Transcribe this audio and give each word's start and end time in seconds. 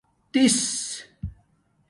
تِیس 0.31 0.57